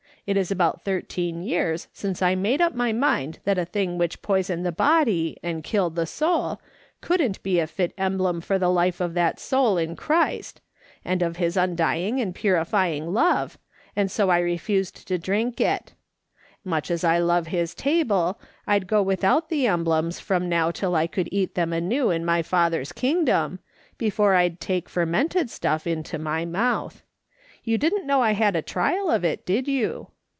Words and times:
It 0.27 0.37
is 0.37 0.51
about 0.51 0.85
thirteen 0.85 1.41
years 1.41 1.87
since 1.93 2.21
I 2.21 2.35
made 2.35 2.61
up 2.61 2.75
my 2.75 2.93
mind 2.93 3.39
that 3.43 3.57
a 3.57 3.65
thing 3.65 3.97
which 3.97 4.21
poisoned 4.21 4.63
the 4.63 4.71
body, 4.71 5.35
and 5.41 5.63
killed 5.63 5.95
the 5.95 6.05
soul, 6.05 6.61
couldn't 7.01 7.41
be 7.41 7.59
a 7.59 7.65
fit 7.65 7.91
emblem 7.97 8.37
of 8.47 8.59
the 8.59 8.69
life 8.69 9.01
of 9.01 9.15
that 9.15 9.39
soul 9.39 9.79
in 9.79 9.95
Christ, 9.95 10.61
and 11.03 11.23
of 11.23 11.37
his 11.37 11.57
undying 11.57 12.21
and 12.21 12.35
purifying 12.35 13.11
love, 13.11 13.57
and 13.95 14.11
so 14.11 14.29
I 14.29 14.37
refused 14.37 15.07
to 15.07 15.17
drink 15.17 15.59
it; 15.59 15.95
much 16.63 16.91
as 16.91 17.03
I 17.03 17.17
love 17.17 17.47
his 17.47 17.73
table, 17.73 18.39
I'd 18.67 18.85
go 18.85 19.01
without 19.01 19.49
the 19.49 19.65
emblems 19.65 20.19
from 20.19 20.47
now 20.47 20.69
till 20.69 20.95
I 20.95 21.07
could 21.07 21.29
eat 21.31 21.55
them 21.55 21.73
anew 21.73 22.11
in 22.11 22.23
my 22.23 22.43
Father's 22.43 22.91
kingdom, 22.91 23.57
before 23.97 24.35
I'd 24.35 24.59
take 24.59 24.87
fermented 24.87 25.49
stuff 25.49 25.87
into 25.87 26.19
my 26.19 26.45
mouth. 26.45 27.01
You 27.63 27.77
didn't 27.77 28.07
know 28.07 28.21
I 28.23 28.31
had 28.31 28.55
a 28.55 28.61
trial 28.63 29.09
of 29.11 29.23
it, 29.25 29.45
did 29.45 29.67
you?" 29.67 30.07